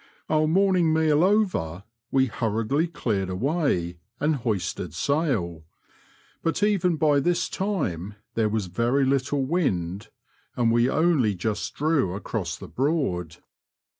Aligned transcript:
Our 0.31 0.47
morning 0.47 0.91
meal 0.93 1.23
over, 1.23 1.83
we 2.09 2.25
hurriedly 2.25 2.87
cleared 2.87 3.29
away 3.29 3.99
and 4.19 4.37
hoisted 4.37 4.95
sail; 4.95 5.63
but 6.41 6.63
even 6.63 6.95
by 6.95 7.19
this 7.19 7.47
time 7.47 8.15
there 8.33 8.49
was 8.49 8.65
very 8.65 9.05
little 9.05 9.45
wind, 9.45 10.09
and 10.55 10.71
we 10.71 10.89
only 10.89 11.35
just 11.35 11.75
drew 11.75 12.15
across 12.15 12.57
the 12.57 12.67
Broad. 12.67 13.37